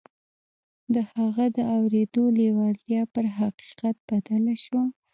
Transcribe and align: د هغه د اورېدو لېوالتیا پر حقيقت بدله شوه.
د 0.93 0.95
هغه 1.13 1.45
د 1.55 1.57
اورېدو 1.75 2.23
لېوالتیا 2.37 3.01
پر 3.13 3.25
حقيقت 3.37 3.95
بدله 4.09 4.53
شوه. 4.63 4.83